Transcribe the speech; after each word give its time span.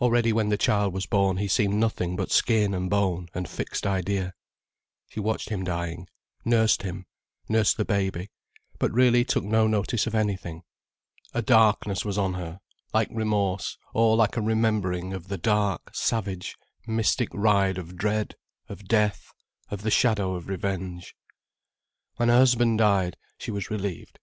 Already 0.00 0.32
when 0.32 0.48
the 0.48 0.56
child 0.56 0.94
was 0.94 1.04
born 1.04 1.36
he 1.36 1.46
seemed 1.46 1.74
nothing 1.74 2.16
but 2.16 2.30
skin 2.32 2.72
and 2.72 2.88
bone 2.88 3.28
and 3.34 3.46
fixed 3.46 3.86
idea. 3.86 4.32
She 5.10 5.20
watched 5.20 5.50
him 5.50 5.62
dying, 5.62 6.08
nursed 6.42 6.84
him, 6.84 7.04
nursed 7.50 7.76
the 7.76 7.84
baby, 7.84 8.30
but 8.78 8.90
really 8.94 9.26
took 9.26 9.44
no 9.44 9.66
notice 9.66 10.06
of 10.06 10.14
anything. 10.14 10.62
A 11.34 11.42
darkness 11.42 12.02
was 12.02 12.16
on 12.16 12.32
her, 12.32 12.60
like 12.94 13.08
remorse, 13.12 13.76
or 13.92 14.16
like 14.16 14.38
a 14.38 14.40
remembering 14.40 15.12
of 15.12 15.28
the 15.28 15.36
dark, 15.36 15.94
savage, 15.94 16.56
mystic 16.86 17.28
ride 17.34 17.76
of 17.76 17.94
dread, 17.94 18.36
of 18.70 18.88
death, 18.88 19.32
of 19.68 19.82
the 19.82 19.90
shadow 19.90 20.34
of 20.34 20.48
revenge. 20.48 21.14
When 22.16 22.30
her 22.30 22.38
husband 22.38 22.78
died, 22.78 23.18
she 23.36 23.50
was 23.50 23.70
relieved. 23.70 24.18